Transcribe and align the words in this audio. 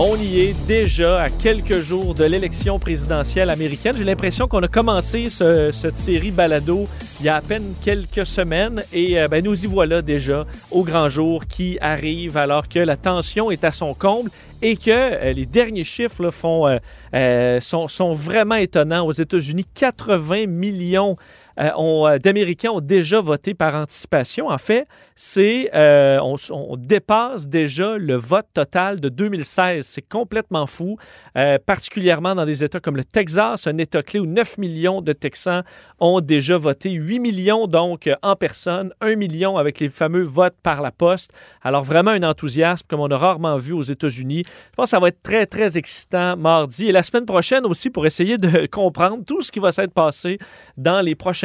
On 0.00 0.16
y 0.16 0.40
est 0.40 0.66
déjà 0.66 1.22
à 1.22 1.30
quelques 1.30 1.78
jours 1.78 2.14
de 2.14 2.24
l'élection 2.24 2.80
présidentielle 2.80 3.48
américaine. 3.48 3.94
J'ai 3.96 4.02
l'impression 4.02 4.48
qu'on 4.48 4.62
a 4.64 4.66
commencé 4.68 5.30
ce- 5.30 5.70
cette 5.72 5.96
série 5.96 6.32
balado 6.32 6.88
il 7.20 7.26
y 7.26 7.28
a 7.28 7.36
à 7.36 7.40
peine 7.40 7.74
quelques 7.84 8.26
semaines 8.26 8.82
et 8.92 9.20
euh, 9.20 9.28
ben, 9.28 9.44
nous 9.44 9.64
y 9.64 9.68
voilà 9.68 10.02
déjà 10.02 10.46
au 10.72 10.82
grand 10.82 11.08
jour 11.08 11.46
qui 11.46 11.78
arrive 11.80 12.36
alors 12.36 12.68
que 12.68 12.80
la 12.80 12.96
tension 12.96 13.52
est 13.52 13.62
à 13.62 13.70
son 13.70 13.94
comble 13.94 14.30
et 14.62 14.76
que 14.76 14.90
euh, 14.90 15.30
les 15.32 15.46
derniers 15.46 15.84
chiffres 15.84 16.28
font, 16.32 16.66
euh, 17.14 17.60
sont, 17.60 17.86
sont 17.86 18.14
vraiment 18.14 18.56
étonnants. 18.56 19.06
Aux 19.06 19.12
États-Unis, 19.12 19.64
80 19.76 20.46
millions 20.48 21.16
euh, 21.60 21.70
euh, 21.78 22.18
d'Américains 22.18 22.70
ont 22.70 22.80
déjà 22.80 23.20
voté 23.20 23.54
par 23.54 23.74
anticipation. 23.74 24.48
En 24.48 24.58
fait, 24.58 24.86
c'est 25.14 25.70
euh, 25.74 26.18
on, 26.20 26.76
dépasse 26.76 27.48
déjà 27.48 27.96
le 27.96 28.16
vote 28.16 28.46
total 28.52 29.00
de 29.00 29.08
2016. 29.08 29.86
C'est 29.86 30.02
complètement 30.02 30.66
fou, 30.66 30.96
euh, 31.36 31.58
particulièrement 31.64 32.34
dans 32.34 32.44
des 32.44 32.64
États 32.64 32.80
comme 32.80 32.96
le 32.96 33.04
Texas, 33.04 33.66
un 33.66 33.78
État 33.78 34.02
clé 34.02 34.18
où 34.18 34.26
9 34.26 34.58
millions 34.58 35.00
de 35.02 35.12
Texans 35.12 35.62
ont 36.00 36.20
déjà 36.20 36.56
voté, 36.56 36.90
8 36.90 37.20
millions 37.20 37.66
donc 37.66 38.10
en 38.22 38.34
personne, 38.34 38.92
1 39.00 39.14
million 39.16 39.56
avec 39.56 39.78
les 39.78 39.88
fameux 39.88 40.22
votes 40.22 40.56
par 40.62 40.82
la 40.82 40.90
poste. 40.90 41.30
Alors 41.62 41.84
vraiment 41.84 42.10
un 42.10 42.22
enthousiasme 42.22 42.86
comme 42.88 43.00
on 43.00 43.10
a 43.10 43.18
rarement 43.18 43.56
vu 43.56 43.72
aux 43.72 43.82
États-Unis. 43.82 44.44
Je 44.46 44.74
pense 44.76 44.86
que 44.86 44.90
ça 44.90 45.00
va 45.00 45.08
être 45.08 45.22
très, 45.22 45.46
très 45.46 45.78
excitant 45.78 46.36
mardi 46.36 46.88
et 46.88 46.92
la 46.92 47.02
semaine 47.02 47.26
prochaine 47.26 47.66
aussi 47.66 47.90
pour 47.90 48.06
essayer 48.06 48.36
de 48.36 48.66
comprendre 48.70 49.24
tout 49.24 49.42
ce 49.42 49.52
qui 49.52 49.60
va 49.60 49.70
s'être 49.70 49.94
passé 49.94 50.38
dans 50.76 51.00
les 51.00 51.14
prochains 51.14 51.43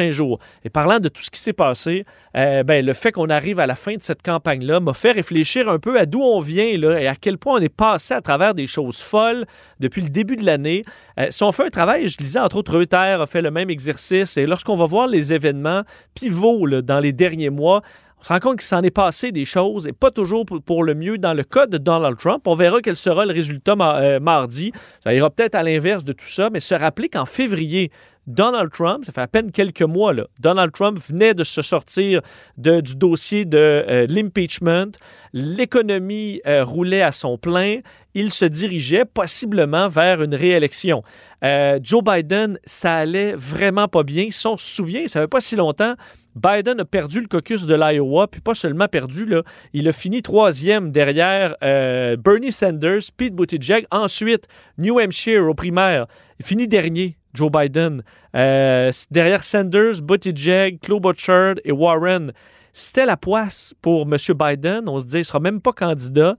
Et 0.64 0.70
parlant 0.70 0.98
de 0.98 1.08
tout 1.08 1.22
ce 1.22 1.30
qui 1.30 1.40
s'est 1.40 1.52
passé, 1.52 2.04
euh, 2.36 2.62
ben, 2.62 2.84
le 2.84 2.92
fait 2.92 3.12
qu'on 3.12 3.28
arrive 3.28 3.60
à 3.60 3.66
la 3.66 3.74
fin 3.74 3.94
de 3.94 4.02
cette 4.02 4.22
campagne-là 4.22 4.80
m'a 4.80 4.92
fait 4.92 5.12
réfléchir 5.12 5.68
un 5.68 5.78
peu 5.78 5.98
à 5.98 6.06
d'où 6.06 6.20
on 6.20 6.40
vient 6.40 6.64
et 6.64 7.06
à 7.06 7.14
quel 7.14 7.38
point 7.38 7.58
on 7.58 7.62
est 7.62 7.68
passé 7.68 8.14
à 8.14 8.20
travers 8.20 8.54
des 8.54 8.66
choses 8.66 8.98
folles 8.98 9.46
depuis 9.78 10.02
le 10.02 10.08
début 10.08 10.36
de 10.36 10.44
l'année. 10.44 10.82
Euh, 11.18 11.26
si 11.30 11.42
on 11.42 11.52
fait 11.52 11.66
un 11.66 11.70
travail, 11.70 12.08
je 12.08 12.18
lisais 12.18 12.40
entre 12.40 12.56
autres 12.56 12.76
Reuters 12.76 13.20
a 13.20 13.26
fait 13.26 13.42
le 13.42 13.50
même 13.50 13.70
exercice, 13.70 14.36
et 14.36 14.46
lorsqu'on 14.46 14.76
va 14.76 14.86
voir 14.86 15.06
les 15.06 15.32
événements 15.32 15.82
pivots 16.14 16.80
dans 16.82 17.00
les 17.00 17.12
derniers 17.12 17.50
mois, 17.50 17.82
on 18.20 18.24
se 18.24 18.28
rend 18.28 18.38
compte 18.38 18.58
qu'il 18.58 18.66
s'en 18.66 18.82
est 18.82 18.90
passé 18.90 19.32
des 19.32 19.46
choses 19.46 19.86
et 19.86 19.92
pas 19.92 20.10
toujours 20.10 20.44
pour, 20.44 20.84
le 20.84 20.94
mieux 20.94 21.16
dans 21.16 21.32
le 21.32 21.42
cas 21.42 21.66
de 21.66 21.78
Donald 21.78 22.18
Trump. 22.18 22.46
On 22.46 22.54
verra 22.54 22.82
quel 22.82 22.96
sera 22.96 23.24
le 23.24 23.32
résultat 23.32 23.74
euh, 23.80 24.20
mardi. 24.20 24.72
Ça 25.02 25.14
ira 25.14 25.30
peut-être 25.30 25.54
à 25.54 25.62
l'inverse 25.62 26.04
de 26.04 26.12
tout 26.12 26.26
ça, 26.26 26.50
mais 26.50 26.60
se 26.60 26.74
rappeler 26.74 27.08
qu'en 27.08 27.24
février, 27.24 27.90
Donald 28.26 28.70
Trump, 28.70 29.04
ça 29.04 29.12
fait 29.12 29.20
à 29.20 29.26
peine 29.26 29.50
quelques 29.50 29.82
mois, 29.82 30.12
Donald 30.40 30.72
Trump 30.72 30.98
venait 31.08 31.34
de 31.34 31.42
se 31.42 31.62
sortir 31.62 32.20
du 32.56 32.94
dossier 32.94 33.44
de 33.44 33.58
euh, 33.58 34.06
l'impeachment. 34.08 34.92
L'économie 35.32 36.40
euh, 36.46 36.64
roulait 36.64 37.02
à 37.02 37.12
son 37.12 37.38
plein. 37.38 37.78
Il 38.14 38.30
se 38.30 38.44
dirigeait 38.44 39.04
possiblement 39.04 39.88
vers 39.88 40.22
une 40.22 40.34
réélection. 40.34 41.02
Euh, 41.44 41.78
Joe 41.82 42.04
Biden, 42.04 42.58
ça 42.64 42.96
allait 42.96 43.32
vraiment 43.34 43.88
pas 43.88 44.02
bien. 44.02 44.28
Si 44.30 44.46
on 44.46 44.56
se 44.56 44.74
souvient, 44.74 45.08
ça 45.08 45.22
fait 45.22 45.28
pas 45.28 45.40
si 45.40 45.56
longtemps, 45.56 45.94
Biden 46.36 46.80
a 46.80 46.84
perdu 46.84 47.20
le 47.20 47.26
caucus 47.26 47.66
de 47.66 47.74
l'Iowa, 47.74 48.28
puis 48.28 48.40
pas 48.40 48.54
seulement 48.54 48.86
perdu, 48.86 49.26
il 49.72 49.88
a 49.88 49.92
fini 49.92 50.22
troisième 50.22 50.92
derrière 50.92 51.56
Bernie 51.60 52.52
Sanders, 52.52 53.02
Pete 53.16 53.34
Buttigieg. 53.34 53.86
Ensuite, 53.90 54.46
New 54.78 55.00
Hampshire 55.00 55.48
aux 55.48 55.54
primaires. 55.54 56.06
Il 56.38 56.46
finit 56.46 56.68
dernier, 56.68 57.16
Joe 57.34 57.50
Biden. 57.50 58.02
Euh, 58.34 58.92
derrière 59.10 59.44
Sanders, 59.44 60.02
Buttigieg, 60.02 60.80
Klobuchar 60.80 61.54
et 61.64 61.72
Warren. 61.72 62.32
C'était 62.72 63.06
la 63.06 63.16
poisse 63.16 63.74
pour 63.82 64.02
M. 64.02 64.16
Biden. 64.36 64.88
On 64.88 65.00
se 65.00 65.06
dit, 65.06 65.16
il 65.16 65.20
ne 65.20 65.24
sera 65.24 65.40
même 65.40 65.60
pas 65.60 65.72
candidat. 65.72 66.36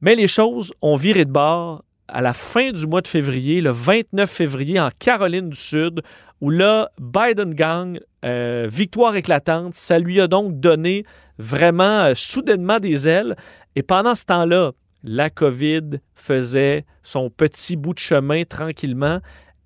Mais 0.00 0.14
les 0.14 0.26
choses 0.26 0.72
ont 0.82 0.96
viré 0.96 1.24
de 1.24 1.30
bord 1.30 1.84
à 2.08 2.20
la 2.20 2.32
fin 2.32 2.70
du 2.70 2.86
mois 2.86 3.00
de 3.00 3.08
février, 3.08 3.60
le 3.60 3.70
29 3.70 4.30
février, 4.30 4.78
en 4.78 4.90
Caroline 4.98 5.48
du 5.48 5.56
Sud, 5.56 6.02
où 6.40 6.50
là, 6.50 6.90
Biden 7.00 7.54
gagne, 7.54 8.00
euh, 8.24 8.68
victoire 8.70 9.16
éclatante. 9.16 9.74
Ça 9.74 9.98
lui 9.98 10.20
a 10.20 10.26
donc 10.26 10.60
donné 10.60 11.04
vraiment 11.38 12.04
euh, 12.04 12.12
soudainement 12.14 12.80
des 12.80 13.08
ailes. 13.08 13.36
Et 13.76 13.82
pendant 13.82 14.14
ce 14.14 14.26
temps-là, 14.26 14.72
la 15.02 15.30
COVID 15.30 16.00
faisait 16.14 16.84
son 17.02 17.30
petit 17.30 17.76
bout 17.76 17.94
de 17.94 17.98
chemin 17.98 18.44
tranquillement 18.44 19.20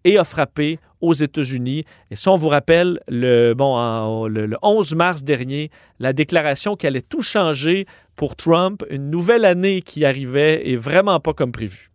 et 0.09 0.17
a 0.19 0.25
frappé 0.25 0.79
aux 1.01 1.13
États-Unis. 1.13 1.85
Et 2.11 2.17
ça, 2.17 2.33
on 2.33 2.37
vous 2.37 2.49
rappelle, 2.49 3.01
le, 3.09 3.53
bon, 3.55 3.75
en- 3.77 4.27
le, 4.27 4.47
le 4.47 4.57
11 4.63 4.95
mars 4.95 5.23
dernier, 5.23 5.71
la 6.01 6.13
déclaration 6.13 6.77
qu'elle 6.77 6.95
allait 6.95 7.03
tout 7.03 7.23
changer 7.23 7.87
pour 8.17 8.35
Trump, 8.35 8.83
une 8.91 9.11
nouvelle 9.11 9.45
année 9.45 9.83
qui 9.83 10.05
arrivait 10.05 10.67
et 10.69 10.77
vraiment 10.77 11.21
pas 11.21 11.35
comme 11.35 11.53
prévu. 11.53 11.91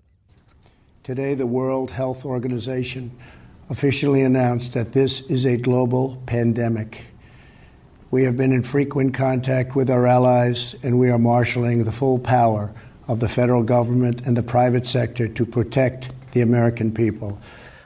Today, 1.03 1.35
the 1.35 1.43
World 1.45 1.91
Health 1.97 2.23
Organization 2.25 3.09
officially 3.69 4.21
announced 4.23 4.73
that 4.73 4.91
this 4.93 5.25
is 5.29 5.45
a 5.45 5.57
global 5.57 6.17
pandemic. 6.25 7.07
We 8.11 8.23
have 8.25 8.37
been 8.37 8.53
in 8.53 8.61
frequent 8.63 9.11
contact 9.17 9.75
with 9.75 9.89
our 9.89 10.05
allies, 10.07 10.75
and 10.83 10.97
we 10.99 11.09
are 11.09 11.17
marshaling 11.19 11.83
the 11.83 11.91
full 11.91 12.19
power 12.19 12.71
of 13.07 13.19
the 13.19 13.27
federal 13.27 13.63
government 13.63 14.21
and 14.25 14.37
the 14.37 14.43
private 14.43 14.85
sector 14.85 15.27
to 15.27 15.45
protect 15.45 16.11
the 16.31 16.41
American 16.41 16.91
people. 16.91 17.37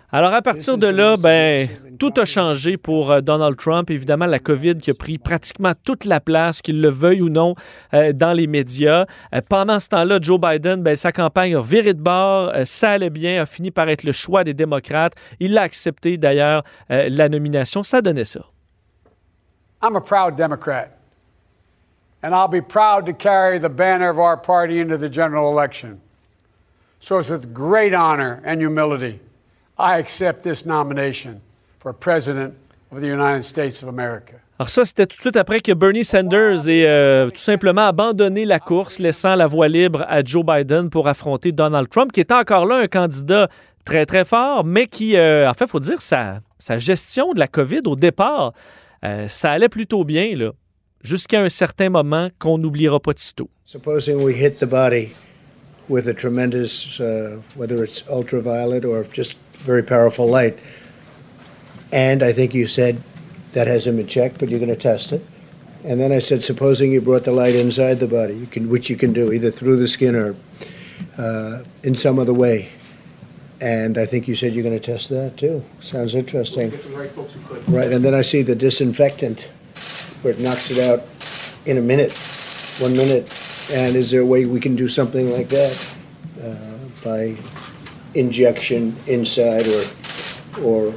Alors, 0.10 0.34
à 0.34 0.42
partir 0.42 0.78
de 0.78 0.88
là, 0.88 1.16
ben, 1.18 1.68
tout 2.00 2.14
a 2.16 2.24
changé 2.24 2.78
pour 2.78 3.12
euh, 3.12 3.20
Donald 3.20 3.58
Trump. 3.58 3.92
Évidemment, 3.92 4.26
la 4.26 4.40
COVID 4.40 4.78
qui 4.78 4.92
a 4.92 4.94
pris 4.94 5.18
pratiquement 5.18 5.74
toute 5.84 6.06
la 6.06 6.22
place, 6.22 6.62
qu'il 6.62 6.80
le 6.80 6.88
veuille 6.88 7.22
ou 7.22 7.28
non, 7.28 7.56
euh, 7.94 8.14
dans 8.14 8.32
les 8.32 8.48
médias. 8.48 9.06
Euh, 9.36 9.42
pendant 9.50 9.82
ce 9.82 9.90
temps-là, 9.90 10.20
Joe 10.22 10.40
Biden, 10.40 10.82
ben, 10.82 10.96
sa 10.96 11.12
campagne 11.12 11.56
a 11.56 11.62
viré 11.62 11.94
de 11.94 12.02
bord. 12.02 12.54
Ça 12.64 12.92
allait 12.92 13.10
bien, 13.10 13.42
a 13.42 13.46
fini 13.46 13.70
par 13.70 13.90
être 13.90 14.04
le 14.04 14.14
choix 14.14 14.46
des 14.46 14.54
démocrates. 14.54 15.14
Il 15.42 15.58
a 15.58 15.64
accepté 15.64 16.18
d'ailleurs 16.18 16.64
la 16.90 17.28
nomination. 17.28 17.84
Ça 17.84 18.02
donnait 18.02 18.24
ça. 18.24 18.40
I'm 19.84 19.96
a 19.98 20.02
proud 20.02 20.38
Democrat, 20.38 20.88
and 22.24 22.34
I'll 22.34 22.48
be 22.48 22.66
proud 22.66 23.06
to 23.06 23.14
carry 23.14 23.60
the 23.60 23.70
banner 23.70 24.10
of 24.10 24.18
our 24.18 24.38
party 24.38 24.80
into 24.80 24.98
the 24.98 25.12
general 25.12 25.52
election. 25.52 26.00
So 27.00 27.20
it's 27.20 27.30
with 27.30 27.54
great 27.54 27.94
honor 27.94 28.42
and 28.44 28.60
humility 28.60 29.20
I 29.80 30.00
accept 30.00 30.44
this 30.44 30.66
nomination 30.66 31.40
for 31.80 31.94
President 31.94 32.54
of 32.92 33.02
the 33.02 33.08
United 33.08 33.44
States 33.44 33.84
of 33.84 33.90
America. 33.90 34.36
Alors 34.60 34.72
ça, 34.72 34.86
c'était 34.86 35.06
tout 35.06 35.18
de 35.18 35.22
suite 35.22 35.36
après 35.36 35.60
que 35.60 35.72
Bernie 35.72 36.04
Sanders 36.04 36.68
ait 36.68 36.88
euh, 36.88 37.30
tout 37.30 37.38
simplement 37.38 37.86
abandonné 37.86 38.44
la 38.44 38.60
course, 38.60 38.98
laissant 38.98 39.36
la 39.36 39.46
voie 39.46 39.68
libre 39.68 40.04
à 40.08 40.24
Joe 40.24 40.44
Biden 40.44 40.90
pour 40.90 41.08
affronter 41.08 41.52
Donald 41.52 41.90
Trump, 41.90 42.12
qui 42.12 42.22
est 42.22 42.32
encore 42.32 42.66
là 42.66 42.78
un 42.78 42.88
candidat 42.88 43.50
très, 43.86 44.08
très 44.08 44.26
fort, 44.26 44.64
mais 44.66 44.88
qui, 44.88 45.16
euh, 45.16 45.48
en 45.48 45.54
fait, 45.54 45.66
il 45.66 45.70
faut 45.70 45.80
dire, 45.80 46.02
sa, 46.02 46.40
sa 46.58 46.80
gestion 46.80 47.34
de 47.34 47.40
la 47.40 47.48
COVID 47.48 47.82
au 47.86 47.96
départ, 47.96 48.54
euh, 49.06 49.28
ça 49.28 49.52
allait 49.52 49.70
plutôt 49.70 50.04
bien, 50.04 50.36
là, 50.36 50.54
jusqu'à 51.04 51.40
un 51.42 51.50
certain 51.50 51.92
moment 51.92 52.30
qu'on 52.40 52.58
n'oubliera 52.58 53.00
pas 53.00 53.14
sitôt. 53.16 53.52
Supposing 53.64 54.24
we 54.24 54.36
hit 54.36 54.60
the 54.60 54.66
body 54.66 55.10
with 55.88 56.08
a 56.08 56.14
tremendous, 56.16 57.00
uh, 57.00 57.40
whether 57.56 57.84
it's 57.84 58.04
ultraviolet 58.10 58.84
or 58.86 59.06
just 59.14 59.38
very 59.60 59.84
powerful 59.84 60.28
light, 60.28 60.58
and 61.92 62.24
I 62.24 62.34
think 62.34 62.54
you 62.54 62.68
said 62.68 63.02
that 63.54 63.68
has 63.68 63.88
him 63.88 64.00
in 64.00 64.08
check, 64.08 64.38
but 64.38 64.50
you're 64.50 64.60
going 64.60 64.70
to 64.70 64.76
test 64.76 65.12
it. 65.12 65.26
And 65.84 66.00
then 66.02 66.12
I 66.12 66.20
said, 66.20 66.44
supposing 66.44 66.92
you 66.92 67.02
brought 67.02 67.24
the 67.24 67.32
light 67.32 67.56
inside 67.56 68.00
the 68.00 68.08
body, 68.08 68.36
you 68.36 68.48
can, 68.48 68.70
which 68.70 68.90
you 68.90 68.98
can 68.98 69.14
do 69.14 69.32
either 69.32 69.52
through 69.52 69.78
the 69.78 69.88
skin 69.88 70.16
or 70.16 70.36
uh, 71.18 71.64
in 71.84 71.96
some 71.96 72.20
other 72.20 72.34
way. 72.34 72.70
And 73.62 73.98
I 73.98 74.06
think 74.06 74.28
you 74.28 74.36
said 74.36 74.54
you're 74.54 74.64
going 74.64 74.80
to 74.80 74.86
test 74.86 75.10
that 75.10 75.38
too. 75.38 75.64
Sounds 75.80 76.14
interesting. 76.14 76.72
Right, 77.68 77.92
and 77.92 78.04
then 78.04 78.14
I 78.14 78.22
see 78.22 78.42
the 78.42 78.56
disinfectant, 78.56 79.42
where 80.22 80.34
it 80.34 80.40
knocks 80.40 80.70
it 80.72 80.78
out 80.78 81.04
in 81.66 81.78
a 81.78 81.82
minute, 81.82 82.14
one 82.80 82.96
minute. 82.96 83.34
And 83.74 83.96
is 83.96 84.12
there 84.12 84.22
a 84.22 84.26
way 84.26 84.46
we 84.46 84.60
can 84.60 84.76
do 84.76 84.88
something 84.88 85.32
like 85.32 85.50
that 85.50 85.96
uh, 86.42 86.88
by 87.04 87.36
injection 88.16 88.94
inside 89.08 89.68
or 89.68 90.66
or 90.66 90.94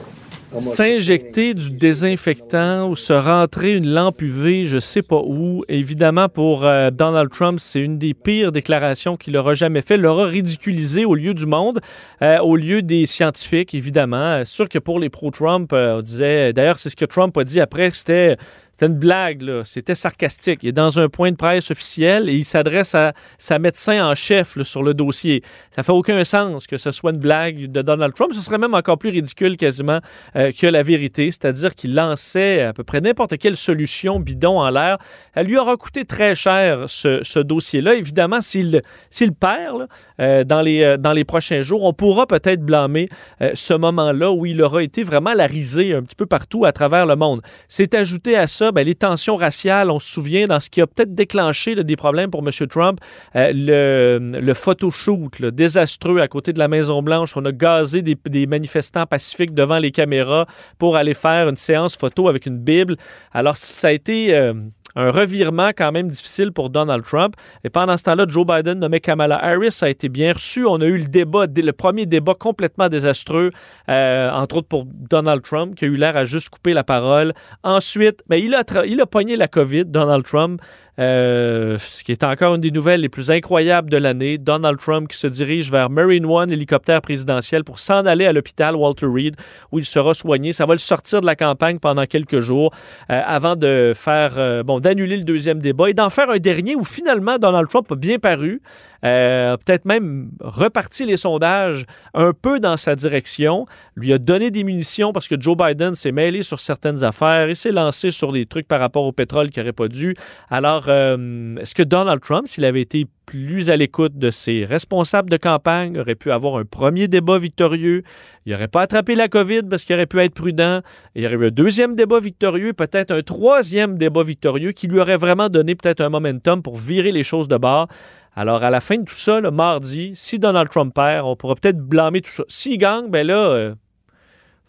almost 0.52 0.76
S'injecter 0.76 1.54
du 1.54 1.70
désinfectant 1.70 2.88
ou 2.88 2.96
se 2.96 3.12
rentrer 3.12 3.76
une 3.76 3.88
lampe 3.88 4.20
UV, 4.22 4.66
je 4.66 4.78
sais 4.78 5.02
pas 5.02 5.22
où. 5.24 5.62
Évidemment, 5.68 6.28
pour 6.28 6.64
euh, 6.64 6.90
Donald 6.90 7.30
Trump, 7.30 7.60
c'est 7.60 7.80
une 7.80 7.98
des 7.98 8.14
pires 8.14 8.52
déclarations 8.52 9.16
qu'il 9.16 9.36
aura 9.36 9.54
jamais 9.54 9.80
fait. 9.80 9.96
L'aura 9.96 10.26
ridiculisé 10.26 11.04
au 11.04 11.14
lieu 11.14 11.34
du 11.34 11.46
monde, 11.46 11.80
euh, 12.22 12.38
au 12.38 12.56
lieu 12.56 12.82
des 12.82 13.06
scientifiques, 13.06 13.74
évidemment. 13.74 14.16
Euh, 14.16 14.44
sûr 14.44 14.68
que 14.68 14.78
pour 14.78 14.98
les 14.98 15.08
pro-Trump, 15.08 15.72
on 15.72 16.02
disait. 16.02 16.52
D'ailleurs, 16.52 16.78
c'est 16.78 16.90
ce 16.90 16.96
que 16.96 17.04
Trump 17.04 17.36
a 17.36 17.44
dit 17.44 17.60
après, 17.60 17.90
c'était. 17.92 18.36
C'était 18.80 18.92
une 18.94 18.98
blague, 18.98 19.42
là. 19.42 19.62
C'était 19.66 19.94
sarcastique. 19.94 20.60
Il 20.62 20.70
est 20.70 20.72
dans 20.72 20.98
un 20.98 21.10
point 21.10 21.30
de 21.32 21.36
presse 21.36 21.70
officiel 21.70 22.30
et 22.30 22.32
il 22.32 22.46
s'adresse 22.46 22.94
à 22.94 23.12
sa 23.36 23.58
médecin 23.58 24.02
en 24.02 24.14
chef 24.14 24.62
sur 24.62 24.82
le 24.82 24.94
dossier. 24.94 25.42
Ça 25.70 25.82
fait 25.82 25.92
aucun 25.92 26.24
sens 26.24 26.66
que 26.66 26.78
ce 26.78 26.90
soit 26.90 27.10
une 27.10 27.18
blague 27.18 27.70
de 27.70 27.82
Donald 27.82 28.14
Trump. 28.14 28.32
Ce 28.32 28.40
serait 28.40 28.56
même 28.56 28.72
encore 28.72 28.96
plus 28.96 29.10
ridicule 29.10 29.58
quasiment 29.58 29.98
euh, 30.34 30.50
que 30.58 30.66
la 30.66 30.82
vérité, 30.82 31.30
c'est-à-dire 31.30 31.74
qu'il 31.74 31.94
lançait 31.94 32.62
à 32.62 32.72
peu 32.72 32.82
près 32.82 33.02
n'importe 33.02 33.36
quelle 33.36 33.58
solution 33.58 34.18
bidon 34.18 34.58
en 34.58 34.70
l'air. 34.70 34.96
Elle 35.34 35.48
lui 35.48 35.58
aura 35.58 35.76
coûté 35.76 36.06
très 36.06 36.34
cher 36.34 36.86
ce, 36.88 37.38
dossier-là. 37.38 37.96
Évidemment, 37.96 38.40
s'il 38.40 38.80
s'il 39.10 39.34
perd 39.34 39.88
euh, 40.20 40.42
dans, 40.42 40.62
les, 40.62 40.82
euh, 40.84 40.96
dans 40.96 41.12
les 41.12 41.24
prochains 41.24 41.60
jours, 41.60 41.82
on 41.82 41.92
pourra 41.92 42.26
peut-être 42.26 42.62
blâmer 42.62 43.10
ce 43.52 43.74
moment-là 43.74 44.32
où 44.32 44.46
il 44.46 44.62
aura 44.62 44.82
été 44.82 45.02
vraiment 45.02 45.34
la 45.34 45.46
risée 45.46 45.94
un 45.94 46.02
petit 46.02 46.16
peu 46.16 46.24
partout 46.24 46.64
à 46.64 46.72
travers 46.72 47.04
le 47.04 47.16
monde. 47.16 47.42
C'est 47.68 47.92
ajouté 47.94 48.38
à 48.38 48.46
ça 48.46 48.69
ben, 48.72 48.86
les 48.86 48.94
tensions 48.94 49.36
raciales. 49.36 49.90
On 49.90 49.98
se 49.98 50.10
souvient 50.10 50.46
dans 50.46 50.60
ce 50.60 50.70
qui 50.70 50.80
a 50.80 50.86
peut-être 50.86 51.14
déclenché 51.14 51.74
des 51.74 51.96
problèmes 51.96 52.30
pour 52.30 52.46
M. 52.46 52.50
Trump, 52.68 53.00
euh, 53.36 53.52
le, 53.54 54.40
le 54.40 54.54
photoshoot 54.54 55.38
là, 55.38 55.50
désastreux 55.50 56.20
à 56.20 56.28
côté 56.28 56.52
de 56.52 56.58
la 56.58 56.68
Maison-Blanche. 56.68 57.36
On 57.36 57.44
a 57.44 57.52
gazé 57.52 58.02
des, 58.02 58.16
des 58.28 58.46
manifestants 58.46 59.06
pacifiques 59.06 59.54
devant 59.54 59.78
les 59.78 59.90
caméras 59.90 60.46
pour 60.78 60.96
aller 60.96 61.14
faire 61.14 61.48
une 61.48 61.56
séance 61.56 61.96
photo 61.96 62.28
avec 62.28 62.46
une 62.46 62.58
Bible. 62.58 62.96
Alors, 63.32 63.56
ça 63.56 63.88
a 63.88 63.92
été... 63.92 64.34
euh, 64.34 64.54
un 64.96 65.10
revirement 65.10 65.70
quand 65.76 65.92
même 65.92 66.08
difficile 66.08 66.52
pour 66.52 66.70
Donald 66.70 67.04
Trump. 67.04 67.34
Et 67.64 67.70
pendant 67.70 67.96
ce 67.96 68.04
temps-là, 68.04 68.26
Joe 68.28 68.46
Biden 68.46 68.78
nommé 68.78 69.00
Kamala 69.00 69.42
Harris 69.42 69.78
a 69.82 69.88
été 69.88 70.08
bien 70.08 70.32
reçu. 70.32 70.66
On 70.66 70.80
a 70.80 70.86
eu 70.86 70.98
le 70.98 71.06
débat, 71.06 71.46
le 71.46 71.72
premier 71.72 72.06
débat 72.06 72.34
complètement 72.34 72.88
désastreux, 72.88 73.50
euh, 73.88 74.30
entre 74.30 74.58
autres 74.58 74.68
pour 74.68 74.84
Donald 74.86 75.42
Trump, 75.42 75.74
qui 75.74 75.84
a 75.84 75.88
eu 75.88 75.96
l'air 75.96 76.16
à 76.16 76.24
juste 76.24 76.48
couper 76.48 76.72
la 76.72 76.84
parole. 76.84 77.32
Ensuite, 77.62 78.22
ben, 78.28 78.36
il, 78.36 78.54
a 78.54 78.62
il 78.86 79.00
a 79.00 79.06
pogné 79.06 79.36
la 79.36 79.48
COVID, 79.48 79.86
Donald 79.86 80.24
Trump. 80.24 80.60
Euh, 81.00 81.78
ce 81.78 82.04
qui 82.04 82.12
est 82.12 82.24
encore 82.24 82.54
une 82.54 82.60
des 82.60 82.70
nouvelles 82.70 83.00
les 83.00 83.08
plus 83.08 83.30
incroyables 83.30 83.88
de 83.88 83.96
l'année. 83.96 84.36
Donald 84.36 84.78
Trump 84.78 85.08
qui 85.08 85.16
se 85.16 85.26
dirige 85.26 85.70
vers 85.70 85.88
Marine 85.88 86.26
One, 86.26 86.52
hélicoptère 86.52 87.00
présidentiel, 87.00 87.64
pour 87.64 87.78
s'en 87.78 88.04
aller 88.04 88.26
à 88.26 88.34
l'hôpital 88.34 88.76
Walter 88.76 89.06
Reed, 89.06 89.36
où 89.72 89.78
il 89.78 89.86
sera 89.86 90.12
soigné. 90.12 90.52
Ça 90.52 90.66
va 90.66 90.74
le 90.74 90.78
sortir 90.78 91.22
de 91.22 91.26
la 91.26 91.36
campagne 91.36 91.78
pendant 91.78 92.04
quelques 92.04 92.40
jours 92.40 92.74
euh, 93.10 93.22
avant 93.24 93.56
de 93.56 93.92
faire, 93.94 94.34
euh, 94.36 94.62
bon, 94.62 94.78
d'annuler 94.78 95.16
le 95.16 95.24
deuxième 95.24 95.60
débat 95.60 95.88
et 95.88 95.94
d'en 95.94 96.10
faire 96.10 96.28
un 96.28 96.38
dernier 96.38 96.76
où 96.76 96.84
finalement 96.84 97.38
Donald 97.38 97.68
Trump 97.68 97.90
a 97.90 97.96
bien 97.96 98.18
paru, 98.18 98.60
peut-être 99.02 99.86
même 99.86 100.30
reparti 100.40 101.06
les 101.06 101.16
sondages 101.16 101.86
un 102.12 102.32
peu 102.34 102.60
dans 102.60 102.76
sa 102.76 102.94
direction, 102.94 103.64
lui 103.96 104.12
a 104.12 104.18
donné 104.18 104.50
des 104.50 104.62
munitions 104.62 105.14
parce 105.14 105.26
que 105.26 105.40
Joe 105.40 105.56
Biden 105.56 105.94
s'est 105.94 106.12
mêlé 106.12 106.42
sur 106.42 106.60
certaines 106.60 107.02
affaires 107.02 107.48
et 107.48 107.54
s'est 107.54 107.72
lancé 107.72 108.10
sur 108.10 108.32
des 108.32 108.44
trucs 108.44 108.68
par 108.68 108.78
rapport 108.78 109.04
au 109.04 109.12
pétrole 109.12 109.48
qu'il 109.48 109.62
n'aurait 109.62 109.72
pas 109.72 109.88
dû. 109.88 110.14
Alors, 110.50 110.89
euh, 110.90 111.56
est-ce 111.56 111.74
que 111.74 111.82
Donald 111.82 112.20
Trump, 112.20 112.46
s'il 112.46 112.64
avait 112.64 112.80
été 112.80 113.06
plus 113.26 113.70
à 113.70 113.76
l'écoute 113.76 114.18
de 114.18 114.30
ses 114.30 114.64
responsables 114.64 115.30
de 115.30 115.36
campagne, 115.36 115.98
aurait 115.98 116.14
pu 116.14 116.30
avoir 116.30 116.56
un 116.56 116.64
premier 116.64 117.08
débat 117.08 117.38
victorieux? 117.38 118.02
Il 118.44 118.52
n'aurait 118.52 118.68
pas 118.68 118.82
attrapé 118.82 119.14
la 119.14 119.28
COVID 119.28 119.62
parce 119.70 119.84
qu'il 119.84 119.94
aurait 119.94 120.06
pu 120.06 120.18
être 120.20 120.34
prudent. 120.34 120.80
Il 121.14 121.22
y 121.22 121.26
aurait 121.26 121.36
eu 121.36 121.46
un 121.46 121.50
deuxième 121.50 121.94
débat 121.94 122.20
victorieux, 122.20 122.72
peut-être 122.72 123.10
un 123.12 123.22
troisième 123.22 123.96
débat 123.96 124.22
victorieux 124.22 124.72
qui 124.72 124.86
lui 124.86 125.00
aurait 125.00 125.16
vraiment 125.16 125.48
donné 125.48 125.74
peut-être 125.74 126.00
un 126.00 126.10
momentum 126.10 126.62
pour 126.62 126.76
virer 126.76 127.12
les 127.12 127.22
choses 127.22 127.48
de 127.48 127.56
bord. 127.56 127.88
Alors, 128.34 128.62
à 128.62 128.70
la 128.70 128.80
fin 128.80 128.96
de 128.96 129.04
tout 129.04 129.14
ça, 129.14 129.40
le 129.40 129.50
mardi, 129.50 130.12
si 130.14 130.38
Donald 130.38 130.68
Trump 130.70 130.94
perd, 130.94 131.26
on 131.26 131.36
pourra 131.36 131.54
peut-être 131.54 131.78
blâmer 131.78 132.20
tout 132.20 132.30
ça. 132.30 132.44
S'il 132.48 132.78
gagne, 132.78 133.10
ben 133.10 133.26
là, 133.26 133.70
il 133.70 133.74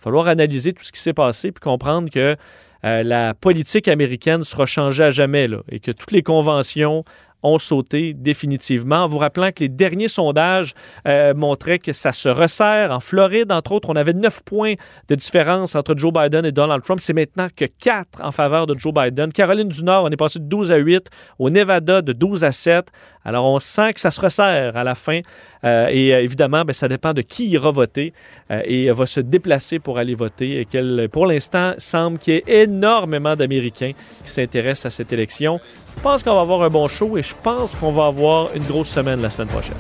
va 0.02 0.06
falloir 0.06 0.28
analyser 0.28 0.74
tout 0.74 0.84
ce 0.84 0.92
qui 0.92 1.00
s'est 1.00 1.14
passé 1.14 1.52
puis 1.52 1.62
comprendre 1.62 2.10
que 2.10 2.36
euh, 2.84 3.04
la 3.04 3.34
politique 3.36 3.88
américaine 3.88 4.44
sera 4.44 4.66
changée 4.66 5.04
à 5.04 5.12
jamais 5.12 5.48
et 5.70 5.80
que 5.80 5.92
toutes 5.92 6.12
les 6.12 6.24
conventions 6.24 7.04
ont 7.44 7.60
sauté 7.60 8.14
définitivement. 8.14 9.04
En 9.04 9.08
vous 9.08 9.18
rappelant 9.18 9.52
que 9.52 9.62
les 9.62 9.70
derniers 9.70 10.08
sondages 10.08 10.74
euh, 11.08 11.34
montraient 11.34 11.80
que 11.80 11.94
ça 11.94 12.12
se 12.12 12.30
resserre. 12.30 12.92
En 12.92 13.00
Floride, 13.00 13.52
entre 13.52 13.72
autres, 13.72 13.90
on 13.90 13.96
avait 13.96 14.14
9 14.14 14.44
points 14.44 14.74
de 15.08 15.16
différence 15.16 15.76
entre 15.76 15.96
Joe 15.98 16.14
Biden 16.14 16.46
et 16.46 16.52
Donald 16.52 16.84
Trump. 16.84 17.00
C'est 17.00 17.14
maintenant 17.14 17.48
que 17.56 17.66
4 17.66 18.22
en 18.24 18.32
faveur 18.32 18.68
de 18.68 18.78
Joe 18.78 18.94
Biden. 18.94 19.32
Caroline 19.32 19.70
du 19.70 19.84
Nord, 19.84 20.06
on 20.06 20.10
est 20.10 20.18
passé 20.18 20.40
de 20.40 20.46
12 20.46 20.72
à 20.72 20.78
8. 20.78 21.10
Au 21.40 21.50
Nevada, 21.50 22.02
de 22.02 22.14
12 22.14 22.44
à 22.44 22.52
7. 22.52 22.88
Alors, 23.24 23.46
on 23.46 23.60
sent 23.60 23.94
que 23.94 24.00
ça 24.00 24.10
se 24.10 24.20
resserre 24.20 24.76
à 24.76 24.84
la 24.84 24.96
fin. 24.96 25.22
Euh, 25.64 25.88
et 25.92 26.14
euh, 26.14 26.24
évidemment, 26.24 26.66
ben, 26.66 26.74
ça 26.74 26.88
dépend 26.88 27.14
de 27.14 27.22
qui 27.22 27.50
ira 27.50 27.72
voter 27.72 28.14
et 28.66 28.92
va 28.92 29.06
se 29.06 29.22
déplacer 29.22 29.80
pour 29.80 29.98
aller 29.98 30.14
voter. 30.14 30.60
Et 30.74 31.08
pour 31.08 31.26
l'instant, 31.26 31.74
semble 31.78 32.18
qu'il 32.18 32.34
y 32.34 32.38
ait 32.38 32.64
énormément 32.64 33.36
d'Américains 33.36 33.92
qui 34.26 34.32
s'intéressent 34.32 34.88
à 34.88 34.90
cette 34.90 35.14
élection. 35.14 35.60
Je 36.02 36.04
pense 36.04 36.24
qu'on 36.24 36.34
va 36.34 36.42
avoir 36.42 36.64
un 36.64 36.70
bon 36.72 36.88
show 36.88 37.16
et 37.16 37.22
je 37.22 37.36
pense 37.44 37.76
qu'on 37.76 37.92
va 37.92 38.08
avoir 38.08 38.56
une 38.56 38.64
grosse 38.64 38.90
semaine 38.90 39.22
la 39.22 39.30
semaine 39.30 39.50
prochaine. 39.50 39.78